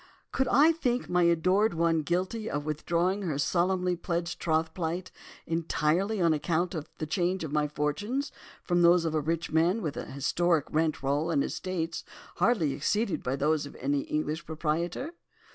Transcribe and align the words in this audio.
Could 0.31 0.47
I 0.47 0.71
think 0.71 1.07
my 1.09 1.21
adored 1.25 1.75
one 1.75 2.01
guilty 2.01 2.49
of 2.49 2.65
withdrawing 2.65 3.19
from 3.19 3.29
her 3.29 3.37
solemnly 3.37 3.95
pledged 3.95 4.39
troth 4.39 4.73
plight, 4.73 5.11
entirely 5.45 6.19
on 6.19 6.33
account 6.33 6.73
of 6.73 6.89
the 6.97 7.05
change 7.05 7.43
in 7.43 7.53
my 7.53 7.67
fortunes 7.67 8.31
from 8.63 8.81
those 8.81 9.05
of 9.05 9.13
a 9.13 9.21
rich 9.21 9.51
man 9.51 9.79
with 9.83 9.95
an 9.97 10.09
historic 10.13 10.65
rent 10.71 11.03
roll 11.03 11.29
and 11.29 11.43
estates 11.43 12.03
hardly 12.37 12.73
exceeded 12.73 13.21
by 13.21 13.35
those 13.35 13.67
of 13.67 13.75
any 13.79 13.99
English 14.01 14.47
proprietor? 14.47 15.13